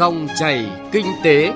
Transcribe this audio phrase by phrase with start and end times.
[0.00, 1.52] Dòng chảy kinh tế.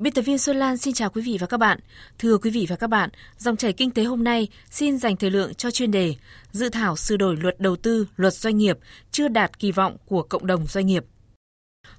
[0.00, 1.78] Biên tập viên Xuân Lan xin chào quý vị và các bạn.
[2.18, 5.30] Thưa quý vị và các bạn, dòng chảy kinh tế hôm nay xin dành thời
[5.30, 6.14] lượng cho chuyên đề
[6.52, 8.78] Dự thảo sửa đổi luật đầu tư, luật doanh nghiệp
[9.10, 11.04] chưa đạt kỳ vọng của cộng đồng doanh nghiệp.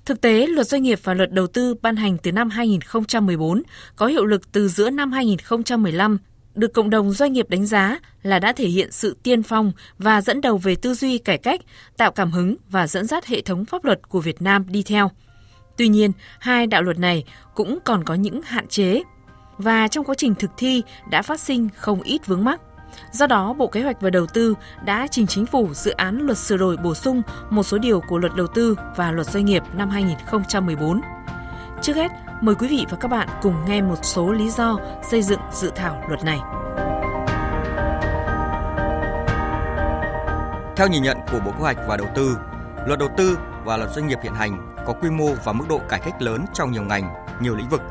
[0.06, 3.64] Thực tế, luật doanh nghiệp và luật đầu tư ban hành từ năm 2014
[3.96, 6.18] có hiệu lực từ giữa năm 2015
[6.56, 10.22] được cộng đồng doanh nghiệp đánh giá là đã thể hiện sự tiên phong và
[10.22, 11.62] dẫn đầu về tư duy cải cách,
[11.98, 15.12] tạo cảm hứng và dẫn dắt hệ thống pháp luật của Việt Nam đi theo.
[15.78, 17.24] Tuy nhiên, hai đạo luật này
[17.56, 19.02] cũng còn có những hạn chế
[19.58, 22.62] và trong quá trình thực thi đã phát sinh không ít vướng mắc.
[23.12, 26.38] Do đó, Bộ Kế hoạch và Đầu tư đã trình chính phủ dự án luật
[26.38, 29.64] sửa đổi bổ sung một số điều của luật đầu tư và luật doanh nghiệp
[29.74, 31.02] năm 2014.
[31.82, 32.12] Trước hết,
[32.42, 34.78] mời quý vị và các bạn cùng nghe một số lý do
[35.12, 36.40] xây dựng dự thảo luật này.
[40.76, 42.38] Theo nhìn nhận của Bộ Kế hoạch và Đầu tư,
[42.86, 45.82] luật đầu tư và luật doanh nghiệp hiện hành có quy mô và mức độ
[45.90, 47.82] cải cách lớn trong nhiều ngành, nhiều lĩnh vực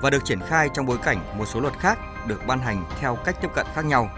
[0.00, 3.16] và được triển khai trong bối cảnh một số luật khác được ban hành theo
[3.24, 4.10] cách tiếp cận khác nhau.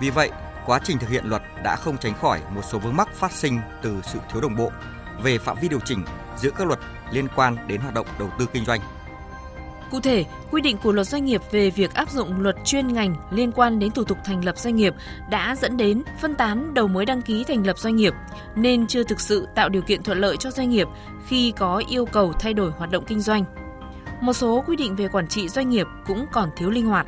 [0.00, 0.30] Vì vậy,
[0.66, 3.60] quá trình thực hiện luật đã không tránh khỏi một số vướng mắc phát sinh
[3.82, 4.70] từ sự thiếu đồng bộ
[5.22, 6.04] về phạm vi điều chỉnh
[6.36, 6.78] giữa các luật
[7.10, 8.80] liên quan đến hoạt động đầu tư kinh doanh.
[9.94, 13.14] Cụ thể, quy định của luật doanh nghiệp về việc áp dụng luật chuyên ngành
[13.30, 14.94] liên quan đến thủ tục thành lập doanh nghiệp
[15.30, 18.12] đã dẫn đến phân tán đầu mối đăng ký thành lập doanh nghiệp,
[18.54, 20.88] nên chưa thực sự tạo điều kiện thuận lợi cho doanh nghiệp
[21.26, 23.44] khi có yêu cầu thay đổi hoạt động kinh doanh.
[24.20, 27.06] Một số quy định về quản trị doanh nghiệp cũng còn thiếu linh hoạt.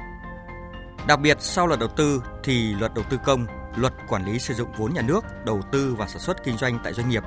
[1.07, 4.55] Đặc biệt sau luật đầu tư thì luật đầu tư công, luật quản lý sử
[4.55, 7.23] dụng vốn nhà nước, đầu tư và sản xuất kinh doanh tại doanh nghiệp,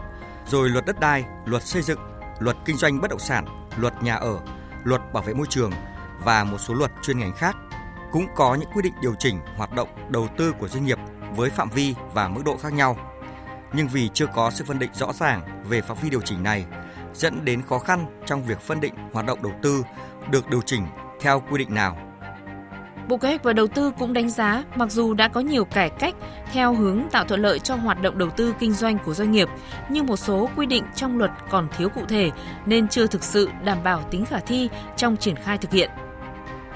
[0.48, 2.00] rồi luật đất đai, luật xây dựng,
[2.40, 3.46] luật kinh doanh bất động sản,
[3.78, 4.40] luật nhà ở,
[4.84, 5.72] luật bảo vệ môi trường
[6.24, 7.56] và một số luật chuyên ngành khác
[8.12, 10.98] cũng có những quy định điều chỉnh hoạt động đầu tư của doanh nghiệp
[11.36, 12.98] với phạm vi và mức độ khác nhau.
[13.74, 16.66] Nhưng vì chưa có sự phân định rõ ràng về phạm vi điều chỉnh này,
[17.14, 19.84] dẫn đến khó khăn trong việc phân định hoạt động đầu tư
[20.32, 20.86] được điều chỉnh
[21.22, 22.09] theo quy định nào
[23.10, 25.90] Bộ Kế hoạch và Đầu tư cũng đánh giá mặc dù đã có nhiều cải
[25.90, 26.16] cách
[26.52, 29.48] theo hướng tạo thuận lợi cho hoạt động đầu tư kinh doanh của doanh nghiệp,
[29.90, 32.32] nhưng một số quy định trong luật còn thiếu cụ thể
[32.66, 35.90] nên chưa thực sự đảm bảo tính khả thi trong triển khai thực hiện.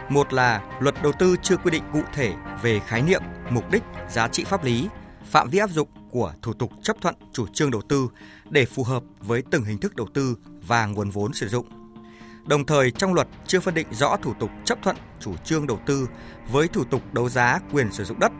[0.09, 3.83] Một là luật đầu tư chưa quy định cụ thể về khái niệm, mục đích,
[4.09, 4.87] giá trị pháp lý,
[5.23, 8.07] phạm vi áp dụng của thủ tục chấp thuận chủ trương đầu tư
[8.49, 11.82] để phù hợp với từng hình thức đầu tư và nguồn vốn sử dụng
[12.45, 15.79] Đồng thời trong luật chưa phân định rõ thủ tục chấp thuận chủ trương đầu
[15.85, 16.09] tư
[16.51, 18.31] với thủ tục đấu giá quyền sử dụng đất,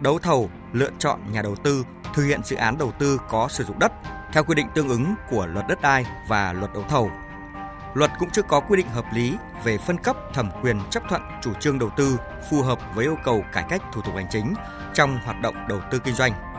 [0.00, 3.64] đấu thầu, lựa chọn nhà đầu tư thực hiện dự án đầu tư có sử
[3.64, 3.92] dụng đất
[4.32, 7.10] theo quy định tương ứng của luật đất đai và luật đấu thầu.
[7.94, 11.22] Luật cũng chưa có quy định hợp lý về phân cấp thẩm quyền chấp thuận
[11.42, 12.16] chủ trương đầu tư
[12.50, 14.54] phù hợp với yêu cầu cải cách thủ tục hành chính
[14.94, 16.51] trong hoạt động đầu tư kinh doanh.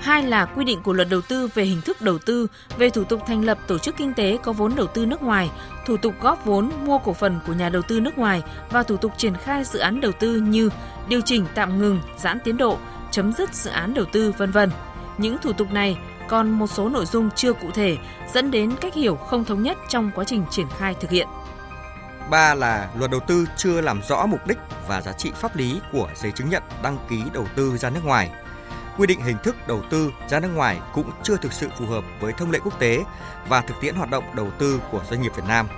[0.00, 2.46] Hai là quy định của luật đầu tư về hình thức đầu tư,
[2.78, 5.50] về thủ tục thành lập tổ chức kinh tế có vốn đầu tư nước ngoài,
[5.86, 8.96] thủ tục góp vốn mua cổ phần của nhà đầu tư nước ngoài và thủ
[8.96, 10.70] tục triển khai dự án đầu tư như
[11.08, 12.78] điều chỉnh tạm ngừng, giãn tiến độ,
[13.10, 14.70] chấm dứt dự án đầu tư vân vân.
[15.18, 15.98] Những thủ tục này
[16.28, 17.96] còn một số nội dung chưa cụ thể
[18.34, 21.28] dẫn đến cách hiểu không thống nhất trong quá trình triển khai thực hiện.
[22.30, 24.58] Ba là luật đầu tư chưa làm rõ mục đích
[24.88, 28.04] và giá trị pháp lý của giấy chứng nhận đăng ký đầu tư ra nước
[28.04, 28.30] ngoài–
[28.98, 32.04] quy định hình thức đầu tư ra nước ngoài cũng chưa thực sự phù hợp
[32.20, 33.04] với thông lệ quốc tế
[33.48, 35.68] và thực tiễn hoạt động đầu tư của doanh nghiệp Việt Nam.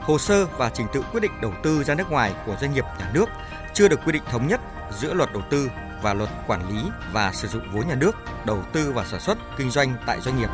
[0.00, 2.84] Hồ sơ và trình tự quyết định đầu tư ra nước ngoài của doanh nghiệp
[2.98, 3.26] nhà nước
[3.74, 4.60] chưa được quy định thống nhất
[4.98, 5.70] giữa luật đầu tư
[6.02, 6.82] và luật quản lý
[7.12, 8.16] và sử dụng vốn nhà nước
[8.46, 10.48] đầu tư và sản xuất kinh doanh tại doanh nghiệp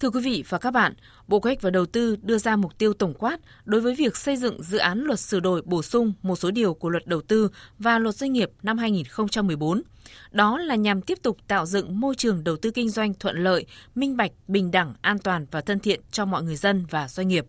[0.00, 0.94] Thưa quý vị và các bạn,
[1.28, 4.16] Bộ Kế hoạch và Đầu tư đưa ra mục tiêu tổng quát đối với việc
[4.16, 7.22] xây dựng dự án luật sửa đổi bổ sung một số điều của luật đầu
[7.22, 9.82] tư và luật doanh nghiệp năm 2014.
[10.30, 13.66] Đó là nhằm tiếp tục tạo dựng môi trường đầu tư kinh doanh thuận lợi,
[13.94, 17.28] minh bạch, bình đẳng, an toàn và thân thiện cho mọi người dân và doanh
[17.28, 17.46] nghiệp.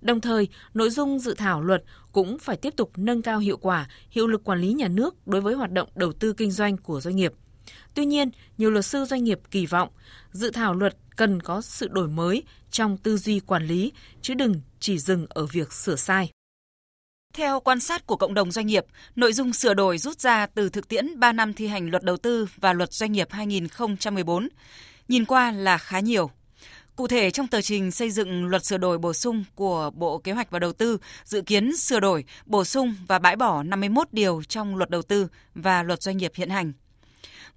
[0.00, 1.82] Đồng thời, nội dung dự thảo luật
[2.12, 5.40] cũng phải tiếp tục nâng cao hiệu quả, hiệu lực quản lý nhà nước đối
[5.40, 7.32] với hoạt động đầu tư kinh doanh của doanh nghiệp–
[7.98, 9.88] Tuy nhiên, nhiều luật sư doanh nghiệp kỳ vọng
[10.32, 13.92] dự thảo luật cần có sự đổi mới trong tư duy quản lý,
[14.22, 16.30] chứ đừng chỉ dừng ở việc sửa sai.
[17.34, 18.84] Theo quan sát của cộng đồng doanh nghiệp,
[19.16, 22.16] nội dung sửa đổi rút ra từ thực tiễn 3 năm thi hành luật đầu
[22.16, 24.48] tư và luật doanh nghiệp 2014,
[25.08, 26.30] nhìn qua là khá nhiều.
[26.96, 30.32] Cụ thể trong tờ trình xây dựng luật sửa đổi bổ sung của Bộ Kế
[30.32, 34.42] hoạch và Đầu tư dự kiến sửa đổi, bổ sung và bãi bỏ 51 điều
[34.48, 36.72] trong luật đầu tư và luật doanh nghiệp hiện hành.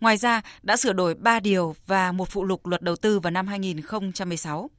[0.02, 3.32] Ngoài ra, đã sửa đổi 3 điều và một phụ lục luật đầu tư vào
[3.32, 4.70] năm 2016.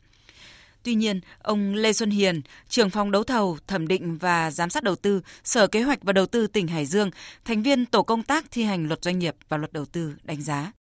[0.82, 4.82] Tuy nhiên, ông Lê Xuân Hiền, trưởng phòng đấu thầu, thẩm định và giám sát
[4.82, 7.10] đầu tư, Sở Kế hoạch và Đầu tư tỉnh Hải Dương,
[7.44, 10.42] thành viên tổ công tác thi hành luật doanh nghiệp và luật đầu tư đánh
[10.42, 10.72] giá.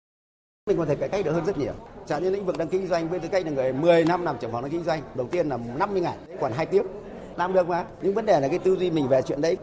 [0.67, 1.73] Mình có thể cải cách được hơn rất nhiều.
[2.09, 4.23] Chẳng như lĩnh vực đăng ký kinh doanh với tư cách là người 10 năm
[4.23, 6.87] làm trưởng phòng đăng ký kinh doanh, đầu tiên là 50 ngày, còn 2 tiếng.
[7.37, 7.85] Làm được mà.
[8.03, 9.57] Nhưng vấn đề là cái tư duy mình về chuyện đấy.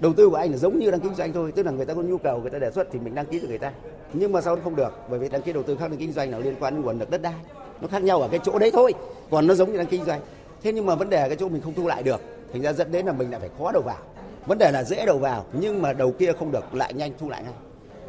[0.00, 1.86] Đầu tư của anh là giống như đăng ký kinh doanh thôi, tức là người
[1.86, 3.72] ta có nhu cầu, người ta đề xuất thì mình đăng ký cho người ta.
[4.12, 6.06] Nhưng mà sau đó không được, bởi vì đăng ký đầu tư khác đăng ký
[6.06, 7.34] kinh doanh là liên quan đến nguồn lực đất đai.
[7.80, 8.94] Nó khác nhau ở cái chỗ đấy thôi,
[9.30, 10.20] còn nó giống như đăng ký kinh doanh.
[10.62, 12.20] Thế nhưng mà vấn đề ở cái chỗ mình không thu lại được,
[12.52, 13.98] thành ra dẫn đến là mình lại phải khó đầu vào.
[14.46, 17.28] Vấn đề là dễ đầu vào nhưng mà đầu kia không được lại nhanh thu
[17.28, 17.52] lại ngay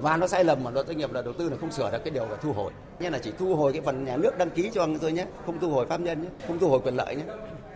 [0.01, 1.97] và nó sai lầm mà luật doanh nghiệp là đầu tư là không sửa được
[2.03, 4.49] cái điều là thu hồi như là chỉ thu hồi cái phần nhà nước đăng
[4.49, 6.95] ký cho người thôi nhé không thu hồi pháp nhân nhé không thu hồi quyền
[6.95, 7.23] lợi nhé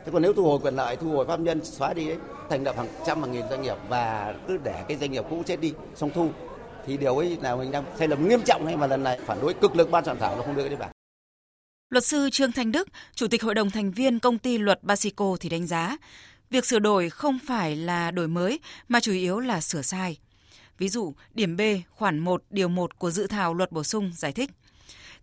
[0.06, 2.18] thế còn nếu thu hồi quyền lợi thu hồi pháp nhân xóa đi ấy
[2.50, 5.44] thành lập hàng trăm hàng nghìn doanh nghiệp và cứ để cái doanh nghiệp cũ
[5.46, 6.28] chết đi xong thu
[6.86, 9.42] thì điều ấy là mình đang sai lầm nghiêm trọng hay mà lần này phản
[9.42, 10.90] đối cực lực ban soạn thảo nó không đưa cái đấy vào
[11.90, 15.38] Luật sư Trương Thanh Đức, Chủ tịch Hội đồng thành viên công ty luật Basico
[15.40, 15.98] thì đánh giá,
[16.50, 20.18] việc sửa đổi không phải là đổi mới mà chủ yếu là sửa sai.
[20.78, 24.32] Ví dụ, điểm B, khoản 1, điều 1 của dự thảo luật bổ sung giải
[24.32, 24.50] thích.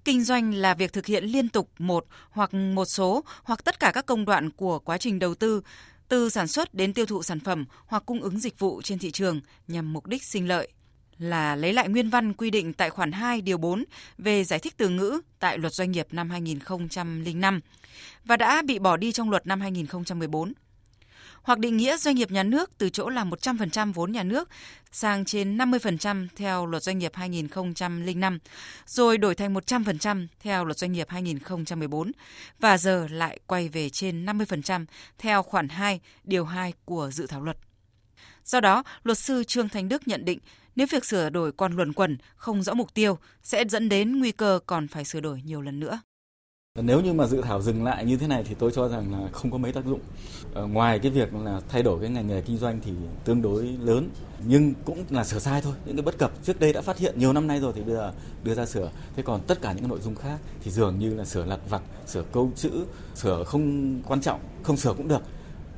[0.05, 3.91] Kinh doanh là việc thực hiện liên tục một hoặc một số hoặc tất cả
[3.95, 5.63] các công đoạn của quá trình đầu tư,
[6.09, 9.11] từ sản xuất đến tiêu thụ sản phẩm hoặc cung ứng dịch vụ trên thị
[9.11, 10.69] trường nhằm mục đích sinh lợi
[11.21, 13.85] là lấy lại nguyên văn quy định tại khoản 2 điều 4
[14.19, 17.61] về giải thích từ ngữ tại Luật Doanh nghiệp năm 2005
[18.25, 20.53] và đã bị bỏ đi trong luật năm 2014
[21.43, 24.49] hoặc định nghĩa doanh nghiệp nhà nước từ chỗ là 100% vốn nhà nước
[24.93, 28.39] sang trên 50% theo luật doanh nghiệp 2005,
[28.87, 32.13] rồi đổi thành 100% theo luật doanh nghiệp 2014
[32.59, 34.85] và giờ lại quay về trên 50%
[35.19, 37.57] theo khoản 2 điều 2 của dự thảo luật.
[38.45, 40.39] Do đó, luật sư Trương Thành Đức nhận định
[40.81, 44.33] nếu việc sửa đổi còn luẩn quẩn, không rõ mục tiêu sẽ dẫn đến nguy
[44.33, 46.01] cơ còn phải sửa đổi nhiều lần nữa.
[46.75, 49.29] Nếu như mà dự thảo dừng lại như thế này thì tôi cho rằng là
[49.33, 50.01] không có mấy tác dụng.
[50.55, 52.93] Ở ngoài cái việc là thay đổi cái ngành nghề kinh doanh thì
[53.25, 54.11] tương đối lớn,
[54.47, 55.75] nhưng cũng là sửa sai thôi.
[55.87, 57.95] Những cái bất cập trước đây đã phát hiện nhiều năm nay rồi thì bây
[57.95, 58.13] giờ
[58.45, 58.91] đưa ra sửa.
[59.17, 61.83] Thế còn tất cả những nội dung khác thì dường như là sửa lặt vặt,
[62.07, 62.71] sửa câu chữ,
[63.15, 65.23] sửa không quan trọng, không sửa cũng được.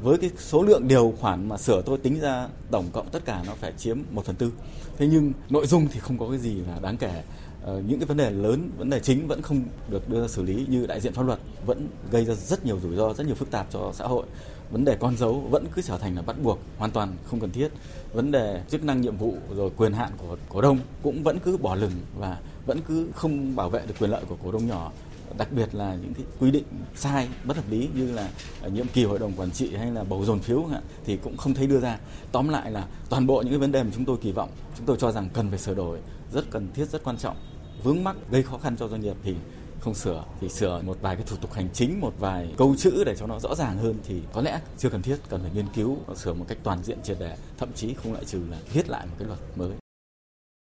[0.00, 3.42] Với cái số lượng điều khoản mà sửa tôi tính ra tổng cộng tất cả
[3.46, 4.52] nó phải chiếm 1 phần tư.
[4.98, 7.22] Thế nhưng nội dung thì không có cái gì là đáng kể
[7.64, 10.42] Ờ, những cái vấn đề lớn, vấn đề chính vẫn không được đưa ra xử
[10.42, 13.34] lý như đại diện pháp luật vẫn gây ra rất nhiều rủi ro, rất nhiều
[13.34, 14.24] phức tạp cho xã hội.
[14.70, 17.50] Vấn đề con dấu vẫn cứ trở thành là bắt buộc, hoàn toàn không cần
[17.50, 17.68] thiết.
[18.12, 21.56] Vấn đề chức năng nhiệm vụ rồi quyền hạn của cổ đông cũng vẫn cứ
[21.56, 24.92] bỏ lửng và vẫn cứ không bảo vệ được quyền lợi của cổ đông nhỏ
[25.38, 26.64] đặc biệt là những cái quy định
[26.94, 28.30] sai, bất hợp lý như là
[28.62, 30.66] ờ, nhiệm kỳ hội đồng quản trị hay là bầu dồn phiếu
[31.04, 31.98] thì cũng không thấy đưa ra
[32.32, 34.86] tóm lại là toàn bộ những cái vấn đề mà chúng tôi kỳ vọng, chúng
[34.86, 35.98] tôi cho rằng cần phải sửa đổi,
[36.32, 37.36] rất cần thiết, rất quan trọng,
[37.82, 39.34] vướng mắc, gây khó khăn cho doanh nghiệp thì
[39.80, 43.04] không sửa, thì sửa một vài cái thủ tục hành chính, một vài câu chữ
[43.06, 45.66] để cho nó rõ ràng hơn thì có lẽ chưa cần thiết, cần phải nghiên
[45.74, 48.88] cứu, sửa một cách toàn diện triệt để, thậm chí không loại trừ là viết
[48.88, 49.70] lại một cái luật mới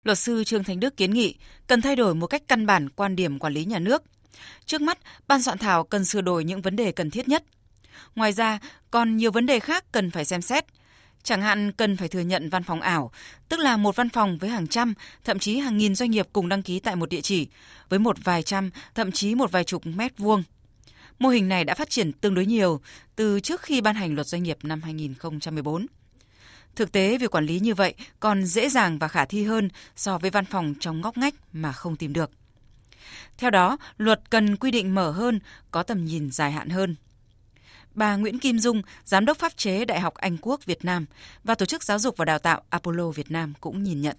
[0.06, 1.34] Luật sư Trương Thành Đức kiến nghị
[1.66, 4.02] cần thay đổi một cách căn bản quan điểm quản lý nhà nước.
[4.66, 4.98] Trước mắt,
[5.28, 7.44] ban soạn thảo cần sửa đổi những vấn đề cần thiết nhất.
[8.14, 8.58] Ngoài ra,
[8.90, 10.64] còn nhiều vấn đề khác cần phải xem xét,
[11.26, 13.10] Chẳng hạn cần phải thừa nhận văn phòng ảo,
[13.48, 14.94] tức là một văn phòng với hàng trăm,
[15.24, 17.48] thậm chí hàng nghìn doanh nghiệp cùng đăng ký tại một địa chỉ,
[17.88, 20.42] với một vài trăm, thậm chí một vài chục mét vuông.
[21.18, 22.80] Mô hình này đã phát triển tương đối nhiều
[23.16, 25.86] từ trước khi ban hành luật doanh nghiệp năm 2014.
[26.76, 30.18] Thực tế, việc quản lý như vậy còn dễ dàng và khả thi hơn so
[30.18, 32.30] với văn phòng trong ngóc ngách mà không tìm được.
[33.38, 36.96] Theo đó, luật cần quy định mở hơn, có tầm nhìn dài hạn hơn
[37.96, 41.06] bà Nguyễn Kim Dung, Giám đốc pháp chế Đại học Anh Quốc Việt Nam
[41.44, 44.16] và Tổ chức Giáo dục và Đào tạo Apollo Việt Nam cũng nhìn nhận.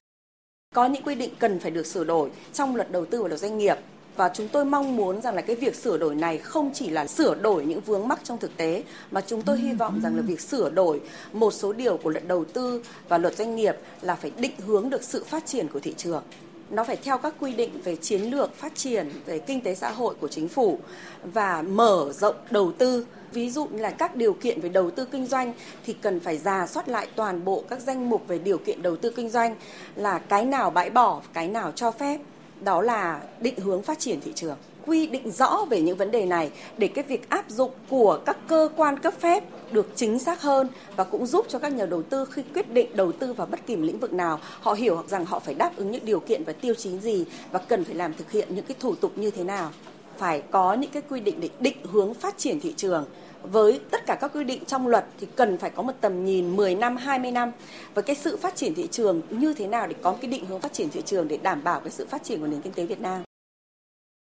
[0.75, 3.39] Có những quy định cần phải được sửa đổi trong luật đầu tư và luật
[3.39, 3.77] doanh nghiệp
[4.15, 7.07] và chúng tôi mong muốn rằng là cái việc sửa đổi này không chỉ là
[7.07, 10.21] sửa đổi những vướng mắc trong thực tế mà chúng tôi hy vọng rằng là
[10.21, 11.01] việc sửa đổi
[11.33, 14.89] một số điều của luật đầu tư và luật doanh nghiệp là phải định hướng
[14.89, 16.23] được sự phát triển của thị trường
[16.69, 19.91] nó phải theo các quy định về chiến lược phát triển, về kinh tế xã
[19.91, 20.79] hội của chính phủ
[21.23, 23.05] và mở rộng đầu tư.
[23.31, 25.53] Ví dụ như là các điều kiện về đầu tư kinh doanh
[25.85, 28.95] thì cần phải giả soát lại toàn bộ các danh mục về điều kiện đầu
[28.95, 29.55] tư kinh doanh
[29.95, 32.19] là cái nào bãi bỏ, cái nào cho phép.
[32.61, 34.57] Đó là định hướng phát triển thị trường
[34.87, 38.37] quy định rõ về những vấn đề này để cái việc áp dụng của các
[38.47, 42.03] cơ quan cấp phép được chính xác hơn và cũng giúp cho các nhà đầu
[42.03, 45.03] tư khi quyết định đầu tư vào bất kỳ một lĩnh vực nào họ hiểu
[45.07, 47.95] rằng họ phải đáp ứng những điều kiện và tiêu chí gì và cần phải
[47.95, 49.71] làm thực hiện những cái thủ tục như thế nào.
[50.17, 53.05] Phải có những cái quy định để định hướng phát triển thị trường.
[53.43, 56.55] Với tất cả các quy định trong luật thì cần phải có một tầm nhìn
[56.55, 57.51] 10 năm, 20 năm.
[57.93, 60.59] Và cái sự phát triển thị trường như thế nào để có cái định hướng
[60.59, 62.85] phát triển thị trường để đảm bảo cái sự phát triển của nền kinh tế
[62.85, 63.26] Việt Nam.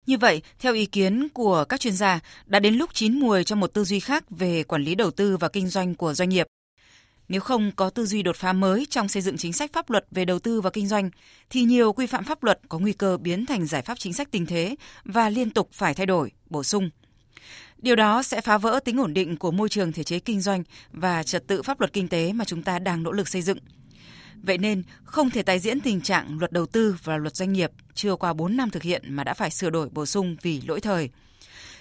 [0.07, 3.57] Như vậy, theo ý kiến của các chuyên gia, đã đến lúc chín mùi cho
[3.57, 6.47] một tư duy khác về quản lý đầu tư và kinh doanh của doanh nghiệp.
[7.29, 10.07] Nếu không có tư duy đột phá mới trong xây dựng chính sách pháp luật
[10.11, 11.11] về đầu tư và kinh doanh,
[11.51, 14.29] thì nhiều quy phạm pháp luật có nguy cơ biến thành giải pháp chính sách
[14.31, 16.91] tình thế và liên tục phải thay đổi, bổ sung.
[17.79, 20.63] Điều đó sẽ phá vỡ tính ổn định của môi trường thể chế kinh doanh
[20.93, 23.59] và trật tự pháp luật kinh tế mà chúng ta đang nỗ lực xây dựng.
[24.43, 27.71] Vậy nên, không thể tái diễn tình trạng luật đầu tư và luật doanh nghiệp
[27.95, 30.81] chưa qua 4 năm thực hiện mà đã phải sửa đổi bổ sung vì lỗi
[30.81, 31.11] thời.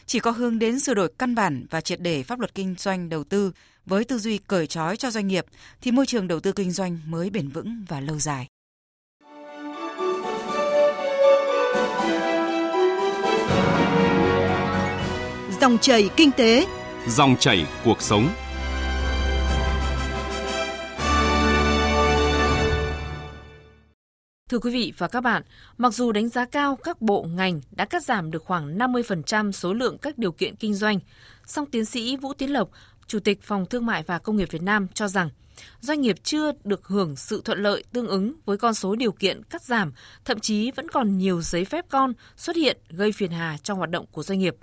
[0.06, 3.10] Chỉ có hướng đến sửa đổi căn bản và triệt để pháp luật kinh doanh
[3.10, 3.52] đầu tư
[3.86, 5.46] với tư duy cởi trói cho doanh nghiệp
[5.82, 8.48] thì môi trường đầu tư kinh doanh mới bền vững và lâu dài.
[15.62, 16.66] Dòng chảy kinh tế,
[17.08, 18.30] Dòng chảy cuộc sống.
[24.50, 25.44] Thưa quý vị và các bạn,
[25.78, 29.74] mặc dù đánh giá cao các bộ ngành đã cắt giảm được khoảng 50% số
[29.74, 31.00] lượng các điều kiện kinh doanh,
[31.46, 32.70] song tiến sĩ Vũ Tiến Lộc,
[33.08, 35.30] Chủ tịch Phòng Thương mại và Công nghiệp Việt Nam cho rằng
[35.82, 39.44] doanh nghiệp chưa được hưởng sự thuận lợi tương ứng với con số điều kiện
[39.44, 39.94] cắt giảm,
[40.26, 43.90] thậm chí vẫn còn nhiều giấy phép con xuất hiện gây phiền hà trong hoạt
[43.90, 44.56] động của doanh nghiệp.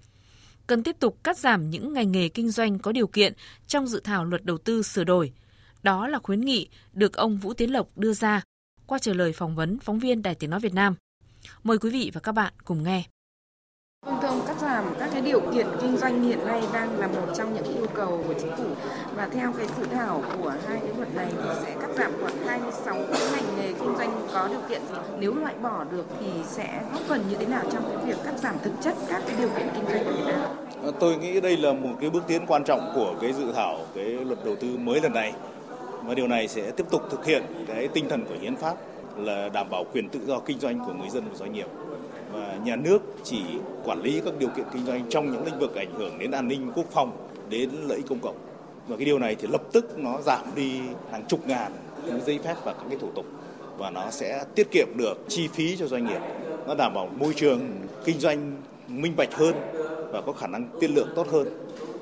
[0.66, 3.32] Cần tiếp tục cắt giảm những ngành nghề kinh doanh có điều kiện
[3.66, 5.32] trong dự thảo luật đầu tư sửa đổi.
[5.82, 8.42] Đó là khuyến nghị được ông Vũ Tiến Lộc đưa ra
[8.92, 10.94] qua trả lời phỏng vấn phóng viên Đài Tiếng Nói Việt Nam.
[11.62, 13.02] Mời quý vị và các bạn cùng nghe.
[14.06, 17.06] Vâng thưa ông, cắt giảm các cái điều kiện kinh doanh hiện nay đang là
[17.06, 18.64] một trong những yêu cầu của chính phủ
[19.16, 22.46] và theo cái dự thảo của hai cái luật này thì sẽ cắt giảm khoảng
[22.46, 26.26] 26 cái ngành nghề kinh doanh có điều kiện gì nếu loại bỏ được thì
[26.46, 29.36] sẽ góp phần như thế nào trong cái việc cắt giảm thực chất các cái
[29.38, 30.94] điều kiện kinh doanh của Việt Nam?
[31.00, 34.04] Tôi nghĩ đây là một cái bước tiến quan trọng của cái dự thảo cái
[34.04, 35.32] luật đầu tư mới lần này
[36.04, 38.76] và điều này sẽ tiếp tục thực hiện cái tinh thần của hiến pháp
[39.18, 41.66] là đảm bảo quyền tự do kinh doanh của người dân và doanh nghiệp.
[42.32, 43.42] Và nhà nước chỉ
[43.84, 46.48] quản lý các điều kiện kinh doanh trong những lĩnh vực ảnh hưởng đến an
[46.48, 47.12] ninh quốc phòng,
[47.48, 48.36] đến lợi ích công cộng.
[48.88, 50.80] Và cái điều này thì lập tức nó giảm đi
[51.10, 51.72] hàng chục ngàn
[52.08, 53.26] cái giấy phép và các cái thủ tục.
[53.78, 56.20] Và nó sẽ tiết kiệm được chi phí cho doanh nghiệp.
[56.66, 57.60] Nó đảm bảo môi trường
[58.04, 58.56] kinh doanh
[58.88, 59.54] minh bạch hơn
[60.12, 61.48] và có khả năng tiên lượng tốt hơn.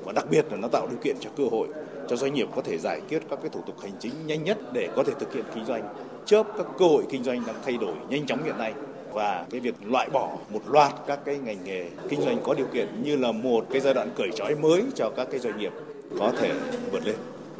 [0.05, 1.67] Và đặc biệt là nó tạo điều kiện cho cơ hội
[2.11, 4.57] cho doanh nghiệp có thể giải quyết các cái thủ tục hành chính nhanh nhất
[4.73, 5.93] để có thể thực hiện kinh doanh,
[6.25, 8.73] chớp các cơ hội kinh doanh đang thay đổi nhanh chóng hiện nay
[9.13, 12.67] và cái việc loại bỏ một loạt các cái ngành nghề kinh doanh có điều
[12.73, 15.71] kiện như là một cái giai đoạn cởi trói mới cho các cái doanh nghiệp
[16.19, 16.51] có thể
[16.91, 17.15] vượt lên.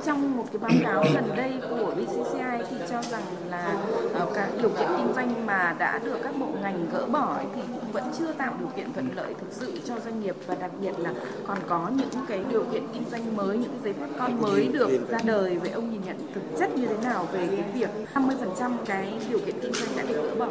[0.06, 3.78] Trong một cái báo cáo gần đây của BCCI thì cho rằng là
[4.14, 7.62] ờ, các điều kiện kinh doanh mà đã được các bộ ngành gỡ bỏ thì
[7.74, 10.72] cũng vẫn chưa tạo điều kiện thuận lợi thực sự cho doanh nghiệp và đặc
[10.82, 11.14] biệt là
[11.48, 15.10] còn có những cái điều kiện kinh doanh mới, những giấy phép con mới được
[15.10, 15.58] ra đời.
[15.58, 19.40] Vậy ông nhìn nhận thực chất như thế nào về cái việc 50% cái điều
[19.40, 20.48] kiện kinh doanh đã được gỡ bỏ?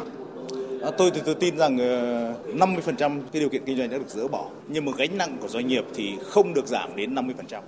[0.81, 3.97] À, tôi thì tôi tin rằng ờ, uh, 50% cái điều kiện kinh doanh đã
[3.97, 7.15] được dỡ bỏ nhưng mà gánh nặng của doanh nghiệp thì không được giảm đến
[7.15, 7.61] 50%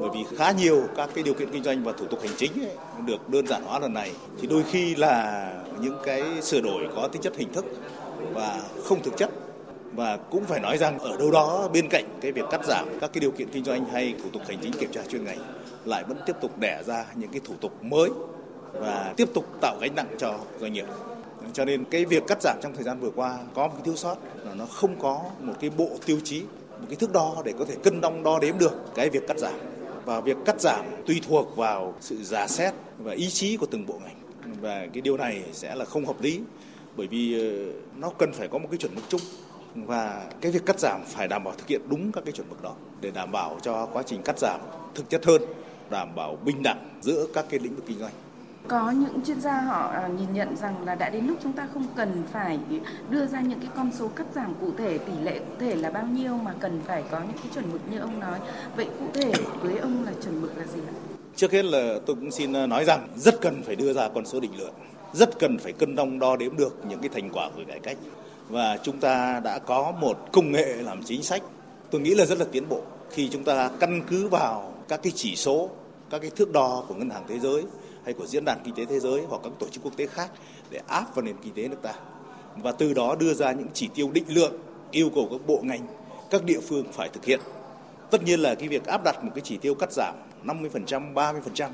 [0.00, 2.52] bởi vì khá nhiều các cái điều kiện kinh doanh và thủ tục hành chính
[2.62, 2.70] ấy,
[3.06, 4.12] được đơn giản hóa lần này.
[4.40, 7.64] Thì đôi khi là những cái sửa đổi có tính chất hình thức
[8.32, 9.30] và không thực chất.
[9.94, 13.10] Và cũng phải nói rằng ở đâu đó bên cạnh cái việc cắt giảm các
[13.12, 15.38] cái điều kiện kinh doanh hay thủ tục hành chính kiểm tra chuyên ngành
[15.84, 18.10] lại vẫn tiếp tục đẻ ra những cái thủ tục mới
[18.72, 20.86] và tiếp tục tạo gánh nặng cho doanh nghiệp.
[21.52, 23.96] Cho nên cái việc cắt giảm trong thời gian vừa qua có một cái thiếu
[23.96, 27.52] sót là nó không có một cái bộ tiêu chí một cái thước đo để
[27.58, 29.54] có thể cân đong đo đếm được cái việc cắt giảm
[30.08, 33.86] và việc cắt giảm tùy thuộc vào sự giả xét và ý chí của từng
[33.86, 34.16] bộ ngành.
[34.60, 36.40] Và cái điều này sẽ là không hợp lý,
[36.96, 39.20] bởi vì ờ, nó cần phải có một cái chuẩn mực chung.
[39.74, 42.62] Và cái việc cắt giảm phải đảm bảo thực hiện đúng các cái chuẩn mực
[42.62, 44.60] đó để đảm bảo cho quá trình cắt giảm
[44.94, 45.42] thực chất hơn,
[45.90, 48.12] đảm bảo bình đẳng giữa các cái lĩnh vực kinh doanh
[48.68, 51.68] có những chuyên gia họ à, nhìn nhận rằng là đã đến lúc chúng ta
[51.74, 52.58] không cần phải
[53.10, 55.90] đưa ra những cái con số cắt giảm cụ thể, tỷ lệ cụ thể là
[55.90, 58.38] bao nhiêu mà cần phải có những cái chuẩn mực như ông nói.
[58.76, 60.94] Vậy cụ thể với ông là chuẩn mực là gì ạ?
[61.36, 64.26] Trước hết là tôi cũng xin à, nói rằng rất cần phải đưa ra con
[64.26, 64.74] số định lượng,
[65.12, 67.96] rất cần phải cân đong đo đếm được những cái thành quả của cải cách.
[68.48, 71.42] Và chúng ta đã có một công nghệ làm chính sách.
[71.90, 75.12] Tôi nghĩ là rất là tiến bộ khi chúng ta căn cứ vào các cái
[75.16, 75.70] chỉ số,
[76.10, 77.62] các cái thước đo của ngân hàng thế giới
[78.08, 80.30] hay của diễn đàn kinh tế thế giới hoặc các tổ chức quốc tế khác
[80.70, 81.94] để áp vào nền kinh tế nước ta.
[82.56, 84.52] Và từ đó đưa ra những chỉ tiêu định lượng,
[84.90, 85.86] yêu cầu các bộ ngành,
[86.30, 87.40] các địa phương phải thực hiện.
[88.10, 91.70] Tất nhiên là cái việc áp đặt một cái chỉ tiêu cắt giảm 50% 30%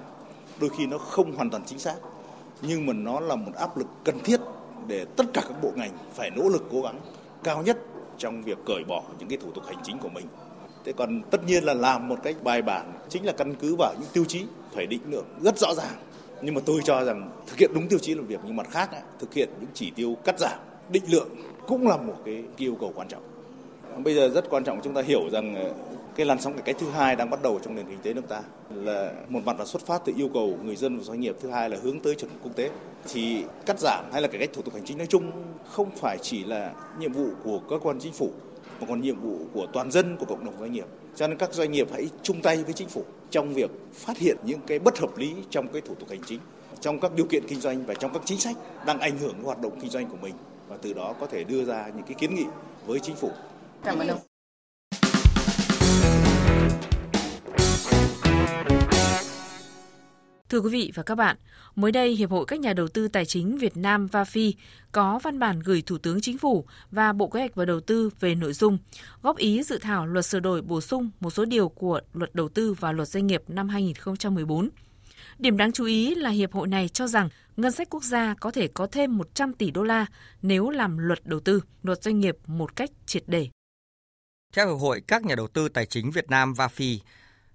[0.60, 1.94] đôi khi nó không hoàn toàn chính xác,
[2.62, 4.40] nhưng mà nó là một áp lực cần thiết
[4.86, 7.00] để tất cả các bộ ngành phải nỗ lực cố gắng
[7.44, 7.78] cao nhất
[8.18, 10.26] trong việc cởi bỏ những cái thủ tục hành chính của mình.
[10.84, 13.94] Thế còn tất nhiên là làm một cách bài bản chính là căn cứ vào
[14.00, 15.94] những tiêu chí phải định lượng rất rõ ràng
[16.42, 18.90] nhưng mà tôi cho rằng thực hiện đúng tiêu chí làm việc nhưng mặt khác
[19.18, 21.28] thực hiện những chỉ tiêu cắt giảm định lượng
[21.66, 23.22] cũng là một cái yêu cầu quan trọng
[24.04, 25.72] Bây giờ rất quan trọng chúng ta hiểu rằng ờ,
[26.16, 28.28] cái làn sóng cải cách thứ hai đang bắt đầu trong nền kinh tế nước
[28.28, 28.42] ta
[28.74, 31.50] là một mặt là xuất phát từ yêu cầu người dân và doanh nghiệp, thứ
[31.50, 32.70] hai là hướng tới chuẩn quốc tế.
[33.12, 35.30] Thì cắt giảm hay là cải cách thủ tục hành chính nói chung
[35.70, 38.30] không phải chỉ là nhiệm vụ của cơ quan chính phủ
[38.80, 40.86] mà còn nhiệm vụ của toàn dân của cộng đồng doanh nghiệp.
[41.16, 44.36] Cho nên các doanh nghiệp hãy chung tay với chính phủ trong việc phát hiện
[44.44, 46.40] những cái bất hợp lý trong cái thủ tục hành chính,
[46.80, 49.44] trong các điều kiện kinh doanh và trong các chính sách đang ảnh hưởng đến
[49.44, 50.34] hoạt động kinh doanh của mình
[50.68, 52.44] và từ đó có thể đưa ra những cái kiến nghị
[52.86, 53.30] với chính phủ.
[53.84, 54.18] Cảm ơn ông.
[60.48, 61.36] Thưa quý vị và các bạn,
[61.76, 64.54] mới đây Hiệp hội các nhà đầu tư tài chính Việt Nam và Phi
[64.92, 68.10] có văn bản gửi Thủ tướng Chính phủ và Bộ Kế hoạch và Đầu tư
[68.20, 68.78] về nội dung
[69.22, 72.48] góp ý dự thảo luật sửa đổi bổ sung một số điều của Luật Đầu
[72.48, 74.68] tư và Luật Doanh nghiệp năm 2014.
[75.38, 78.50] Điểm đáng chú ý là hiệp hội này cho rằng ngân sách quốc gia có
[78.50, 80.06] thể có thêm 100 tỷ đô la
[80.42, 83.48] nếu làm luật đầu tư, luật doanh nghiệp một cách triệt để.
[84.52, 87.00] Theo Hiệp hội các nhà đầu tư tài chính Việt Nam và Phi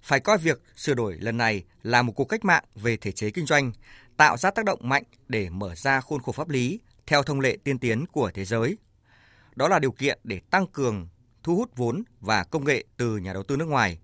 [0.02, 3.30] phải coi việc sửa đổi lần này là một cuộc cách mạng về thể chế
[3.30, 3.72] kinh doanh,
[4.18, 7.58] tạo ra tác động mạnh để mở ra khuôn khổ pháp lý theo thông lệ
[7.64, 8.78] tiên tiến của thế giới.
[9.56, 11.08] Đó là điều kiện để tăng cường
[11.44, 14.00] thu hút vốn và công nghệ từ nhà đầu tư nước ngoài,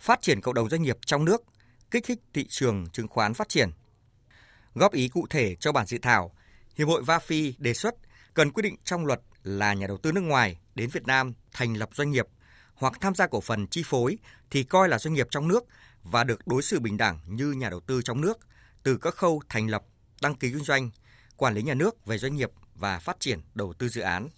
[0.00, 1.42] phát triển cộng đồng doanh nghiệp trong nước,
[1.90, 3.70] kích thích thị trường chứng khoán phát triển.
[4.74, 6.32] Góp ý cụ thể cho bản dự thảo,
[6.76, 7.94] Hiệp hội VAFI đề xuất
[8.34, 11.74] cần quy định trong luật là nhà đầu tư nước ngoài đến Việt Nam thành
[11.74, 12.26] lập doanh nghiệp
[12.76, 14.18] hoặc tham gia cổ phần chi phối
[14.50, 15.64] thì coi là doanh nghiệp trong nước
[16.02, 18.38] và được đối xử bình đẳng như nhà đầu tư trong nước
[18.82, 19.84] từ các khâu thành lập,
[20.22, 20.90] đăng ký kinh doanh,
[21.36, 24.28] quản lý nhà nước về doanh nghiệp và phát triển đầu tư dự án.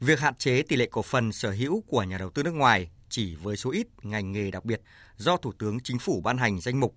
[0.00, 2.90] Việc hạn chế tỷ lệ cổ phần sở hữu của nhà đầu tư nước ngoài
[3.08, 4.80] chỉ với số ít ngành nghề đặc biệt
[5.16, 6.94] do Thủ tướng Chính phủ ban hành danh mục.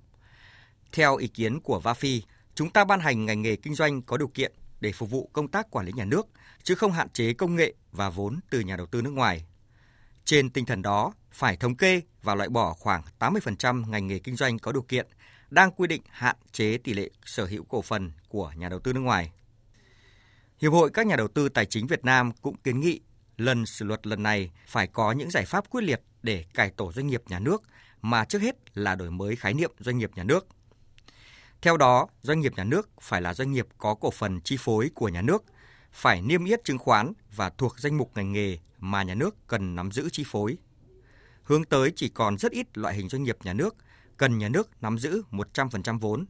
[0.92, 2.22] Theo ý kiến của VAFI,
[2.56, 5.48] chúng ta ban hành ngành nghề kinh doanh có điều kiện để phục vụ công
[5.48, 6.28] tác quản lý nhà nước,
[6.64, 9.46] chứ không hạn chế công nghệ và vốn từ nhà đầu tư nước ngoài.
[10.26, 14.36] Trên tinh thần đó, phải thống kê và loại bỏ khoảng 80% ngành nghề kinh
[14.36, 15.08] doanh có điều kiện
[15.50, 18.94] đang quy định hạn chế tỷ lệ sở hữu cổ phần của nhà đầu tư
[18.94, 19.32] nước ngoài.
[20.62, 23.00] Hiệp hội các nhà đầu tư tài chính Việt Nam cũng kiến nghị
[23.38, 26.92] lần sửa luật lần này phải có những giải pháp quyết liệt để cải tổ
[26.92, 27.64] doanh nghiệp nhà nước
[28.02, 30.48] mà trước hết là đổi mới khái niệm doanh nghiệp nhà nước.
[31.62, 34.92] Theo đó, doanh nghiệp nhà nước phải là doanh nghiệp có cổ phần chi phối
[34.96, 35.44] của nhà nước,
[35.94, 39.76] phải niêm yết chứng khoán và thuộc danh mục ngành nghề mà nhà nước cần
[39.76, 40.58] nắm giữ chi phối.
[41.44, 43.76] Hướng tới chỉ còn rất ít loại hình doanh nghiệp nhà nước
[44.18, 46.26] cần nhà nước nắm giữ 100% vốn.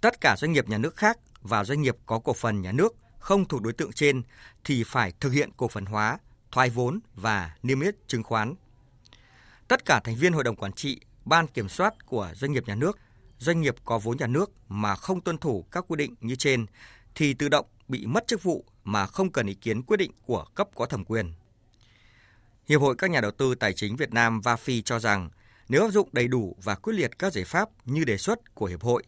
[0.00, 2.96] Tất cả doanh nghiệp nhà nước khác và doanh nghiệp có cổ phần nhà nước
[3.18, 4.22] không thuộc đối tượng trên
[4.64, 6.18] thì phải thực hiện cổ phần hóa,
[6.50, 8.54] thoái vốn và niêm yết chứng khoán.
[9.68, 12.74] Tất cả thành viên hội đồng quản trị, ban kiểm soát của doanh nghiệp nhà
[12.74, 12.98] nước,
[13.38, 16.66] doanh nghiệp có vốn nhà nước mà không tuân thủ các quy định như trên
[17.14, 20.44] thì tự động bị mất chức vụ mà không cần ý kiến quyết định của
[20.54, 21.32] cấp có thẩm quyền.
[22.68, 25.30] Hiệp hội các nhà đầu tư tài chính Việt Nam VAFI cho rằng
[25.68, 28.66] nếu áp dụng đầy đủ và quyết liệt các giải pháp như đề xuất của
[28.66, 29.02] hiệp hội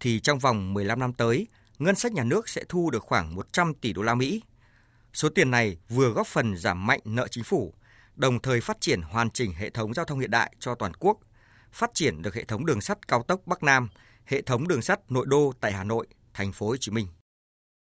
[0.00, 1.46] thì trong vòng 15 năm tới,
[1.78, 4.42] ngân sách nhà nước sẽ thu được khoảng 100 tỷ đô la Mỹ.
[5.14, 7.74] Số tiền này vừa góp phần giảm mạnh nợ chính phủ,
[8.16, 11.18] đồng thời phát triển hoàn chỉnh hệ thống giao thông hiện đại cho toàn quốc,
[11.72, 13.88] phát triển được hệ thống đường sắt cao tốc Bắc Nam,
[14.24, 17.06] hệ thống đường sắt nội đô tại Hà Nội, thành phố Hồ Chí Minh.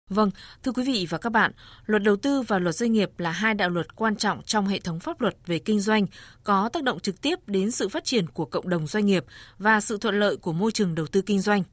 [0.09, 0.31] Vâng,
[0.63, 1.51] thưa quý vị và các bạn,
[1.85, 4.79] luật đầu tư và luật doanh nghiệp là hai đạo luật quan trọng trong hệ
[4.79, 6.05] thống pháp luật về kinh doanh,
[6.43, 9.25] có tác động trực tiếp đến sự phát triển của cộng đồng doanh nghiệp
[9.57, 11.63] và sự thuận lợi của môi trường đầu tư kinh doanh.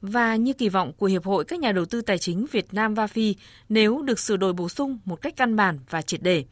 [0.00, 2.94] Và như kỳ vọng của Hiệp hội các nhà đầu tư tài chính Việt Nam
[2.94, 3.34] VAFI,
[3.68, 6.44] nếu được sửa đổi bổ sung một cách căn bản và triệt để,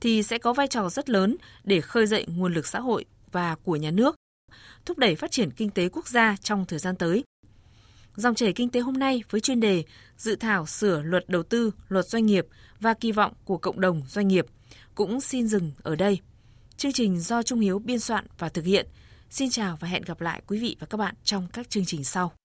[0.00, 3.56] thì sẽ có vai trò rất lớn để khơi dậy nguồn lực xã hội và
[3.64, 4.16] của nhà nước,
[4.86, 7.24] thúc đẩy phát triển kinh tế quốc gia trong thời gian tới.
[8.16, 9.84] Dòng chảy kinh tế hôm nay với chuyên đề
[10.16, 12.46] Dự thảo sửa luật đầu tư, luật doanh nghiệp
[12.80, 14.46] và kỳ vọng của cộng đồng doanh nghiệp
[14.94, 16.20] cũng xin dừng ở đây.
[16.76, 18.86] Chương trình do Trung Hiếu biên soạn và thực hiện.
[19.30, 22.04] Xin chào và hẹn gặp lại quý vị và các bạn trong các chương trình
[22.04, 22.43] sau.